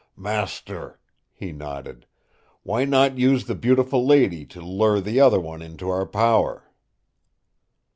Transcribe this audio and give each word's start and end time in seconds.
"Master," 0.17 0.99
he 1.31 1.51
nodded, 1.51 2.07
"why 2.63 2.85
not 2.85 3.19
use 3.19 3.45
the 3.45 3.53
beautiful 3.53 4.03
lady 4.03 4.47
to 4.47 4.59
lure 4.59 4.99
the 4.99 5.19
other 5.19 5.39
one 5.39 5.61
into 5.61 5.89
our 5.91 6.07
power?" 6.07 6.71